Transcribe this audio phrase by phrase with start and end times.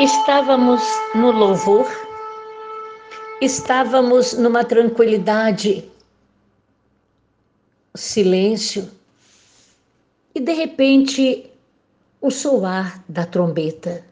[0.00, 0.82] Estávamos
[1.14, 1.86] no louvor,
[3.40, 5.88] estávamos numa tranquilidade,
[7.94, 8.90] silêncio,
[10.34, 11.48] e de repente
[12.20, 14.04] o soar da trombeta.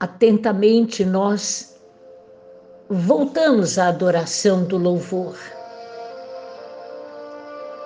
[0.00, 1.76] Atentamente nós
[2.90, 5.36] voltamos à adoração do louvor,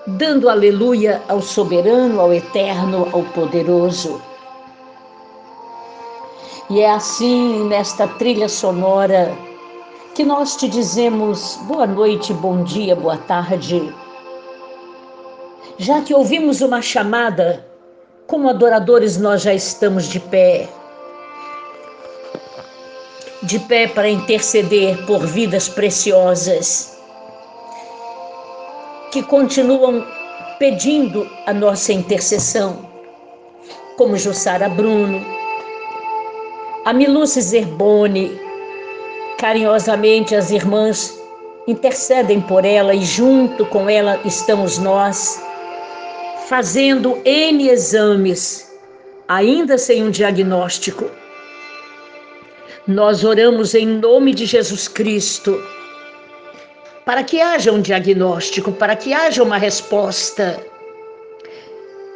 [0.07, 4.23] dando aleluia ao soberano, ao eterno, ao poderoso
[6.69, 9.33] e é assim, nesta trilha sonora,
[10.15, 13.95] que nós te dizemos boa noite, bom dia, boa tarde.
[15.79, 17.65] Já que ouvimos uma chamada,
[18.27, 20.69] como adoradores, nós já estamos de pé.
[23.43, 26.99] De pé para interceder por vidas preciosas
[29.13, 30.05] que continuam
[30.59, 32.91] pedindo a nossa intercessão,
[33.97, 35.36] como Jussara Bruno,
[36.87, 38.41] a Miluce Zerboni,
[39.39, 41.21] carinhosamente as irmãs
[41.67, 45.43] intercedem por ela e junto com ela estamos nós,
[46.47, 48.73] fazendo N exames,
[49.27, 51.11] ainda sem um diagnóstico.
[52.87, 55.61] Nós oramos em nome de Jesus Cristo,
[57.05, 60.65] para que haja um diagnóstico, para que haja uma resposta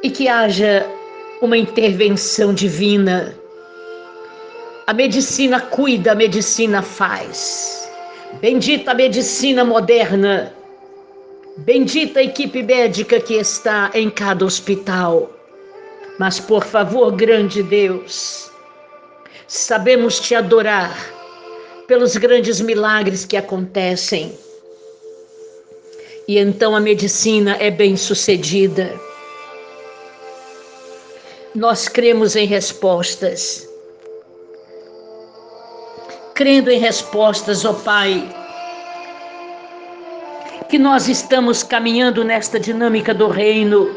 [0.01, 0.89] e que haja
[1.43, 3.40] uma intervenção divina
[4.86, 7.89] a medicina cuida, a medicina faz.
[8.41, 10.55] Bendita a medicina moderna.
[11.59, 15.31] Bendita a equipe médica que está em cada hospital.
[16.19, 18.50] Mas, por favor, grande Deus,
[19.47, 20.97] sabemos te adorar
[21.87, 24.32] pelos grandes milagres que acontecem.
[26.28, 28.93] E então a medicina é bem sucedida.
[31.55, 33.69] Nós cremos em respostas
[36.41, 38.27] crendo em respostas, ó Pai,
[40.71, 43.95] que nós estamos caminhando nesta dinâmica do reino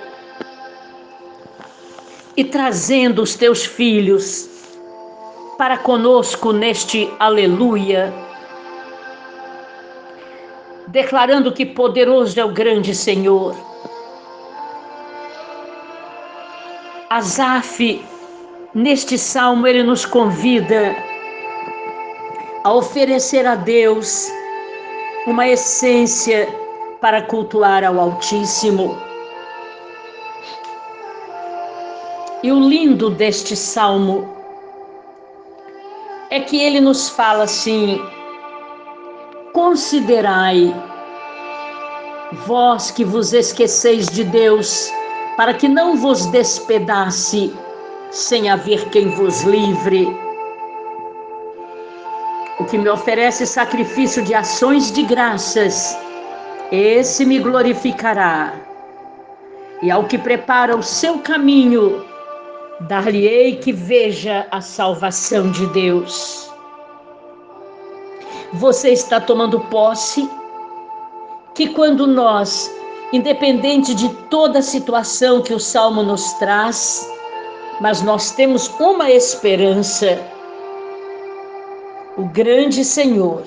[2.35, 4.49] e trazendo os teus filhos
[5.57, 8.13] para conosco neste aleluia,
[10.87, 13.55] declarando que poderoso é o grande Senhor.
[17.09, 18.05] Asaf,
[18.75, 21.12] neste salmo, ele nos convida
[22.63, 24.31] a oferecer a Deus
[25.27, 26.47] uma essência
[27.01, 28.97] para cultuar ao Altíssimo.
[32.41, 34.33] E o lindo deste salmo
[36.29, 38.01] é que ele nos fala assim:
[39.53, 40.73] considerai,
[42.45, 44.89] vós que vos esqueceis de Deus,
[45.35, 47.53] para que não vos despedace
[48.09, 50.32] sem haver quem vos livre
[52.63, 55.97] o que me oferece sacrifício de ações de graças,
[56.71, 58.53] esse me glorificará.
[59.81, 62.05] E ao que prepara o seu caminho,
[62.87, 66.49] dar-lhe-ei que veja a salvação de Deus.
[68.53, 70.29] Você está tomando posse
[71.53, 72.73] que quando nós,
[73.11, 77.05] independente de toda a situação que o salmo nos traz,
[77.81, 80.32] mas nós temos uma esperança
[82.33, 83.43] grande Senhor.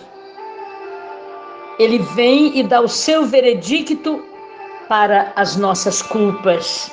[1.76, 4.24] Ele vem e dá o seu veredicto
[4.88, 6.88] para as nossas culpas.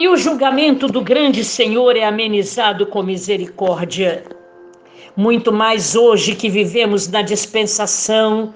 [0.00, 4.24] E o julgamento do grande Senhor é amenizado com misericórdia.
[5.14, 8.54] Muito mais hoje que vivemos na dispensação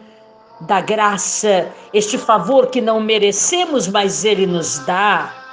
[0.63, 5.44] da graça, este favor que não merecemos, mas Ele nos dá.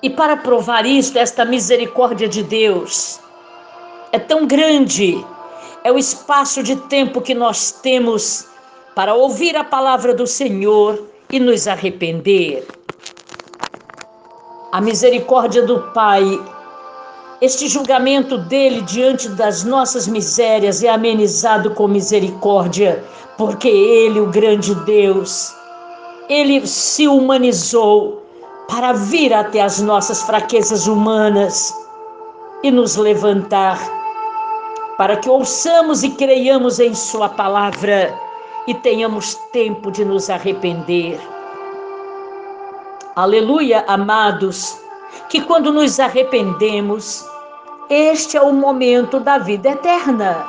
[0.00, 3.18] E para provar isto, esta misericórdia de Deus
[4.12, 5.24] é tão grande,
[5.82, 8.46] é o espaço de tempo que nós temos
[8.94, 12.66] para ouvir a palavra do Senhor e nos arrepender.
[14.70, 16.24] A misericórdia do Pai,
[17.40, 23.04] este julgamento dele diante das nossas misérias é amenizado com misericórdia,
[23.36, 25.52] porque ele, o grande Deus,
[26.28, 28.27] ele se humanizou
[28.68, 31.74] para vir até as nossas fraquezas humanas
[32.62, 33.78] e nos levantar,
[34.98, 38.14] para que ouçamos e creiamos em Sua palavra
[38.66, 41.18] e tenhamos tempo de nos arrepender.
[43.16, 44.78] Aleluia, amados,
[45.30, 47.26] que quando nos arrependemos,
[47.88, 50.46] este é o momento da vida eterna.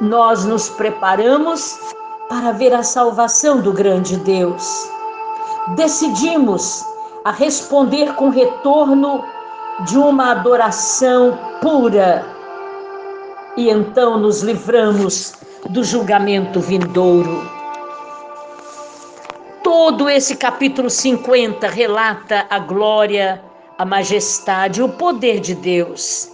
[0.00, 1.78] Nós nos preparamos
[2.26, 4.97] para ver a salvação do grande Deus
[5.74, 6.84] decidimos
[7.24, 9.24] a responder com retorno
[9.86, 12.24] de uma adoração pura.
[13.56, 15.34] E então nos livramos
[15.70, 17.48] do julgamento vindouro.
[19.62, 23.42] Todo esse capítulo 50 relata a glória,
[23.76, 26.30] a majestade, o poder de Deus.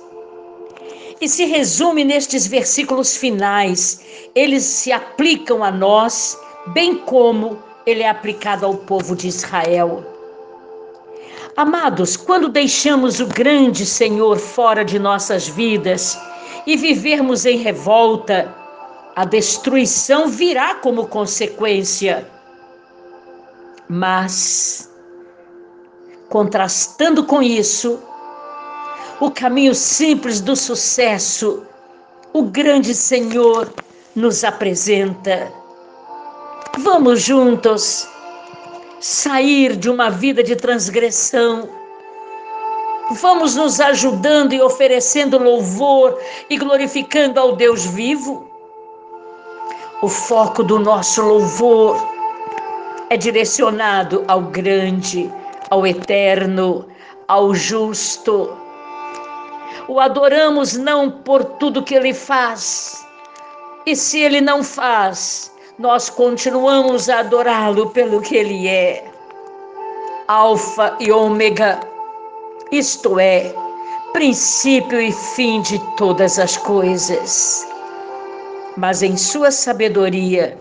[1.21, 4.29] E se resume nestes versículos finais.
[4.35, 6.39] Eles se aplicam a nós,
[6.69, 10.05] bem como ele é aplicado ao povo de Israel.
[11.57, 16.19] Amados, quando deixamos o grande Senhor fora de nossas vidas
[16.67, 18.53] e vivermos em revolta,
[19.15, 22.29] a destruição virá como consequência.
[23.89, 24.91] Mas,
[26.29, 28.03] contrastando com isso,
[29.21, 31.63] o caminho simples do sucesso,
[32.33, 33.73] o grande Senhor
[34.17, 35.53] nos apresenta.
[36.79, 38.09] Vamos juntos
[39.00, 41.69] sair de uma vida de transgressão.
[43.12, 46.19] Vamos nos ajudando e oferecendo louvor
[46.50, 48.50] e glorificando ao Deus vivo.
[50.03, 51.97] O foco do nosso louvor
[53.09, 55.32] é direcionado ao grande,
[55.70, 56.87] ao eterno,
[57.29, 58.50] ao justo.
[59.87, 63.06] O adoramos não por tudo que ele faz,
[63.87, 69.05] e se ele não faz, nós continuamos a adorá-lo pelo que ele é.
[70.29, 71.81] Alfa e Ômega,
[72.71, 73.53] isto é,
[74.12, 77.67] princípio e fim de todas as coisas.
[78.76, 80.56] Mas em sua sabedoria,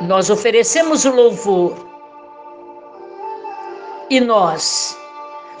[0.00, 1.74] nós oferecemos o louvor
[4.08, 4.96] e nós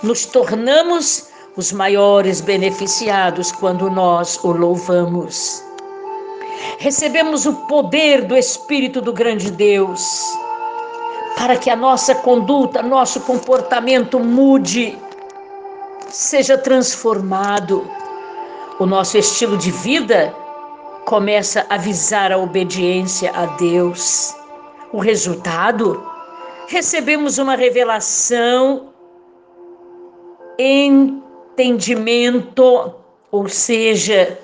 [0.02, 5.65] nos tornamos os maiores beneficiados quando nós o louvamos
[6.78, 10.22] recebemos o poder do Espírito do grande Deus,
[11.36, 14.98] para que a nossa conduta, nosso comportamento mude,
[16.08, 17.88] seja transformado.
[18.78, 20.34] O nosso estilo de vida
[21.06, 24.34] começa a visar a obediência a Deus.
[24.92, 26.02] O resultado?
[26.68, 28.88] Recebemos uma revelação,
[30.58, 32.94] entendimento,
[33.30, 34.36] ou seja,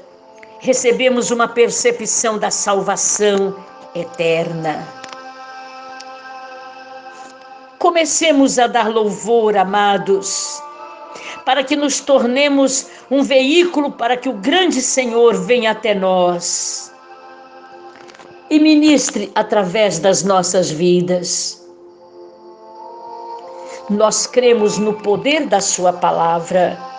[0.62, 3.56] recebemos uma percepção da salvação
[3.97, 4.87] eterna.
[7.81, 10.62] Comecemos a dar louvor, amados,
[11.44, 16.93] para que nos tornemos um veículo para que o grande Senhor venha até nós
[18.49, 21.61] e ministre através das nossas vidas.
[23.91, 26.92] Nós cremos no poder da Sua palavra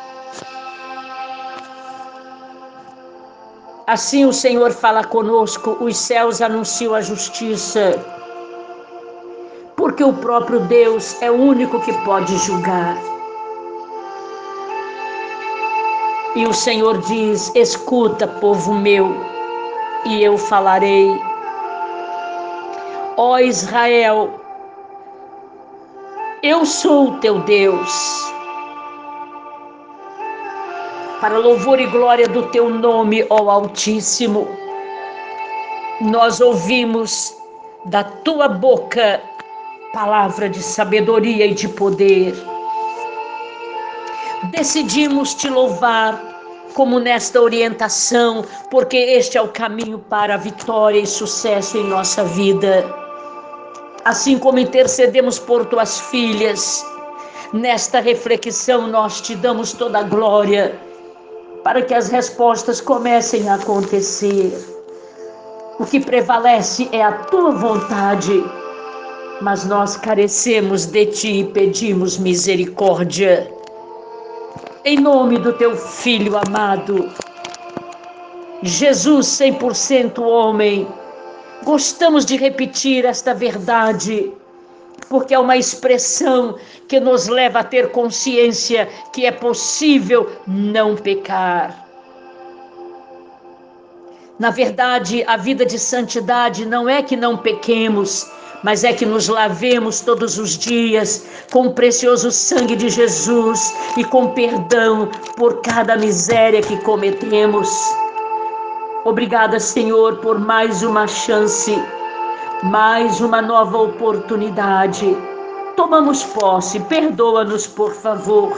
[3.94, 8.04] Assim o Senhor fala conosco, os céus anunciam a justiça,
[9.76, 12.98] porque o próprio Deus é o único que pode julgar.
[16.36, 19.16] E o Senhor diz: Escuta, povo meu,
[20.06, 21.16] e eu falarei.
[23.16, 24.42] Ó Israel,
[26.42, 28.34] eu sou o teu Deus
[31.24, 34.46] para louvor e glória do teu nome, ó Altíssimo.
[36.02, 37.34] Nós ouvimos
[37.86, 39.22] da tua boca
[39.94, 42.36] palavra de sabedoria e de poder.
[44.52, 46.22] Decidimos te louvar
[46.74, 52.26] como nesta orientação, porque este é o caminho para a vitória e sucesso em nossa
[52.26, 52.86] vida.
[54.04, 56.86] Assim como intercedemos por tuas filhas,
[57.54, 60.83] nesta reflexão nós te damos toda a glória
[61.64, 64.52] para que as respostas comecem a acontecer.
[65.80, 68.44] O que prevalece é a tua vontade,
[69.42, 73.50] mas nós carecemos de ti e pedimos misericórdia.
[74.86, 77.10] Em nome do teu filho amado,
[78.62, 80.88] Jesus 100% homem,
[81.64, 84.32] gostamos de repetir esta verdade
[85.14, 86.56] porque é uma expressão
[86.88, 91.86] que nos leva a ter consciência que é possível não pecar.
[94.40, 98.28] Na verdade, a vida de santidade não é que não pequemos,
[98.64, 104.04] mas é que nos lavemos todos os dias com o precioso sangue de Jesus e
[104.04, 107.70] com perdão por cada miséria que cometemos.
[109.06, 111.72] Obrigada, Senhor, por mais uma chance
[112.64, 115.16] mais uma nova oportunidade.
[115.76, 118.52] Tomamos posse, perdoa-nos, por favor.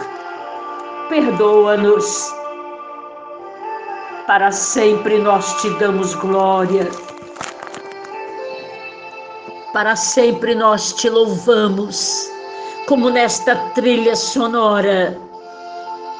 [1.09, 2.33] Perdoa-nos.
[4.27, 6.89] Para sempre nós te damos glória.
[9.73, 12.35] Para sempre nós te louvamos.
[12.87, 15.17] como nesta trilha sonora.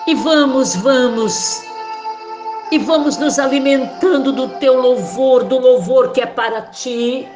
[0.08, 1.62] E vamos, vamos,
[2.72, 7.28] e vamos nos alimentando do teu louvor, do louvor que é para ti.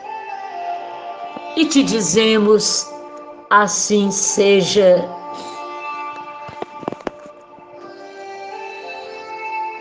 [1.60, 2.90] E te dizemos:
[3.50, 5.19] assim seja.